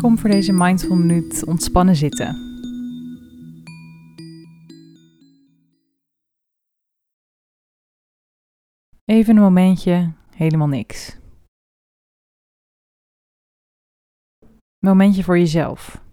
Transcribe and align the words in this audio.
Kom 0.00 0.18
voor 0.18 0.30
deze 0.30 0.52
mindful 0.52 0.96
minuut 0.96 1.44
ontspannen 1.44 1.96
zitten. 1.96 2.34
Even 9.04 9.36
een 9.36 9.42
momentje, 9.42 10.12
helemaal 10.30 10.68
niks. 10.68 11.18
Momentje 14.78 15.24
voor 15.24 15.38
jezelf. 15.38 16.04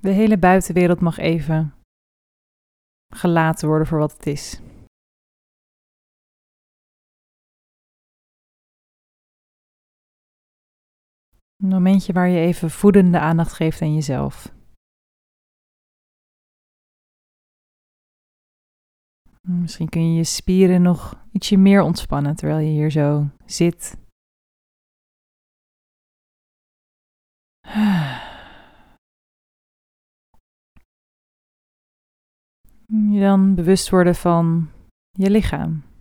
De 0.00 0.10
hele 0.10 0.38
buitenwereld 0.38 1.00
mag 1.00 1.18
even 1.18 1.74
gelaten 3.14 3.68
worden 3.68 3.86
voor 3.86 3.98
wat 3.98 4.12
het 4.12 4.26
is. 4.26 4.60
Een 11.64 11.70
momentje 11.70 12.12
waar 12.12 12.28
je 12.28 12.40
even 12.40 12.70
voedende 12.70 13.18
aandacht 13.18 13.52
geeft 13.52 13.82
aan 13.82 13.94
jezelf. 13.94 14.54
Misschien 19.48 19.88
kun 19.88 20.10
je 20.10 20.16
je 20.16 20.24
spieren 20.24 20.82
nog 20.82 21.26
ietsje 21.32 21.56
meer 21.56 21.82
ontspannen 21.82 22.36
terwijl 22.36 22.58
je 22.58 22.70
hier 22.70 22.90
zo 22.90 23.28
zit. 23.44 23.96
Je 33.12 33.20
dan 33.20 33.54
bewust 33.54 33.90
worden 33.90 34.14
van 34.14 34.70
je 35.10 35.30
lichaam. 35.30 35.93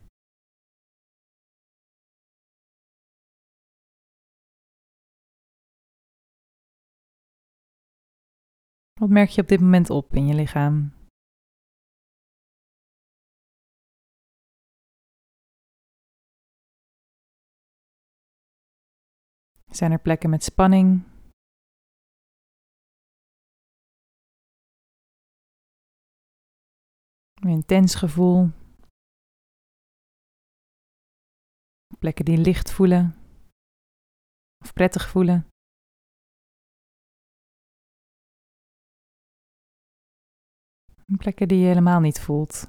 Wat 9.04 9.12
merk 9.12 9.30
je 9.30 9.42
op 9.42 9.48
dit 9.48 9.60
moment 9.60 9.90
op 9.90 10.14
in 10.14 10.28
je 10.28 10.34
lichaam? 10.34 10.94
Zijn 19.66 19.92
er 19.92 20.00
plekken 20.00 20.30
met 20.30 20.44
spanning? 20.44 21.04
Een 27.34 27.50
intens 27.50 27.96
gevoel. 27.96 28.50
Plekken 32.00 32.26
die 32.26 32.38
licht 32.38 32.72
voelen 32.72 33.16
of 34.64 34.74
prettig 34.74 35.10
voelen. 35.10 35.53
Plekken 41.06 41.48
die 41.48 41.60
je 41.60 41.66
helemaal 41.66 42.00
niet 42.00 42.20
voelt. 42.20 42.68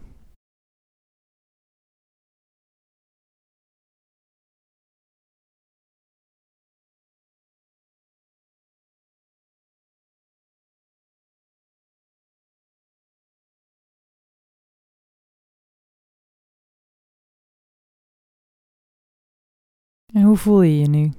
En 20.15 20.23
hoe 20.23 20.37
voel 20.37 20.62
je 20.62 20.79
je 20.79 20.89
nu? 20.89 21.12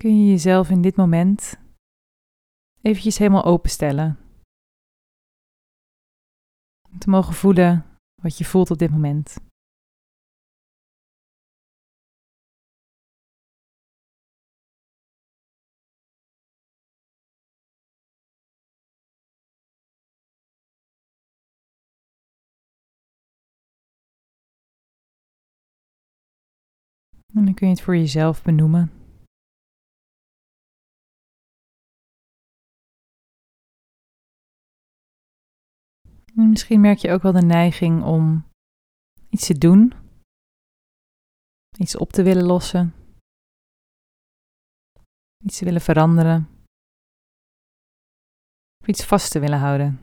Kun 0.00 0.24
je 0.24 0.30
jezelf 0.30 0.70
in 0.70 0.82
dit 0.82 0.96
moment 0.96 1.58
eventjes 2.82 3.18
helemaal 3.18 3.44
openstellen. 3.44 4.18
Om 6.90 6.98
te 6.98 7.10
mogen 7.10 7.34
voelen 7.34 7.86
wat 8.22 8.38
je 8.38 8.44
voelt 8.44 8.70
op 8.70 8.78
dit 8.78 8.90
moment. 8.90 9.36
En 27.34 27.44
dan 27.44 27.54
kun 27.54 27.66
je 27.66 27.72
het 27.72 27.82
voor 27.82 27.96
jezelf 27.96 28.42
benoemen. 28.42 28.99
Misschien 36.34 36.80
merk 36.80 36.98
je 36.98 37.12
ook 37.12 37.22
wel 37.22 37.32
de 37.32 37.46
neiging 37.46 38.02
om 38.04 38.44
iets 39.28 39.46
te 39.46 39.58
doen, 39.58 39.92
iets 41.78 41.96
op 41.96 42.12
te 42.12 42.22
willen 42.22 42.44
lossen, 42.44 42.94
iets 45.44 45.58
te 45.58 45.64
willen 45.64 45.80
veranderen, 45.80 46.48
of 48.80 48.86
iets 48.86 49.04
vast 49.04 49.30
te 49.30 49.38
willen 49.38 49.58
houden, 49.58 50.00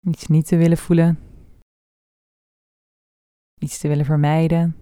iets 0.00 0.26
niet 0.26 0.46
te 0.46 0.56
willen 0.56 0.78
voelen, 0.78 1.18
iets 3.60 3.78
te 3.78 3.88
willen 3.88 4.04
vermijden. 4.04 4.76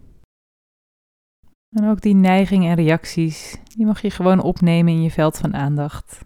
En 1.76 1.84
ook 1.84 2.00
die 2.00 2.15
neigingen 2.15 2.70
en 2.70 2.76
reacties, 2.76 3.56
die 3.65 3.86
mag 3.86 4.03
je 4.03 4.10
gewoon 4.10 4.41
opnemen 4.41 4.92
in 4.92 5.03
je 5.03 5.10
veld 5.10 5.36
van 5.36 5.54
aandacht. 5.54 6.25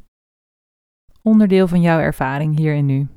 Onderdeel 1.22 1.68
van 1.68 1.80
jouw 1.80 1.98
ervaring 1.98 2.56
hier 2.56 2.74
en 2.74 2.86
nu. 2.86 3.08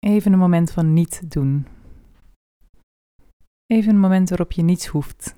Even 0.00 0.32
een 0.32 0.38
moment 0.38 0.70
van 0.70 0.92
niet 0.92 1.30
doen. 1.30 1.66
Even 3.66 3.94
een 3.94 4.00
moment 4.00 4.28
waarop 4.28 4.52
je 4.52 4.62
niets 4.62 4.86
hoeft. 4.86 5.36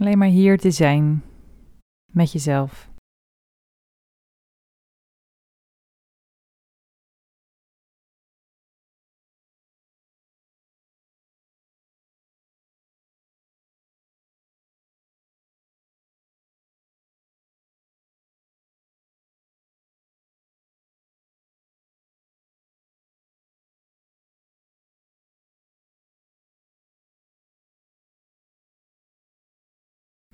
Alleen 0.00 0.18
maar 0.18 0.28
hier 0.28 0.58
te 0.58 0.70
zijn 0.70 1.24
met 2.12 2.32
jezelf. 2.32 2.88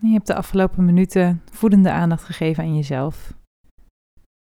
Je 0.02 0.12
hebt 0.12 0.26
de 0.26 0.35
afgelopen 0.35 0.85
minuten 0.85 1.43
voedende 1.52 1.91
aandacht 1.91 2.25
gegeven 2.25 2.64
aan 2.64 2.76
jezelf. 2.76 3.35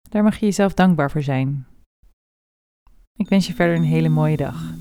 Daar 0.10 0.24
mag 0.24 0.38
je 0.38 0.46
jezelf 0.46 0.74
dankbaar 0.74 1.12
voor 1.12 1.22
zijn. 1.22 1.66
Ik 3.14 3.30
wens 3.30 3.48
je 3.48 3.54
verder 3.54 3.76
een 3.76 3.84
hele 3.84 4.10
mooie 4.10 4.38
dag. 4.38 4.74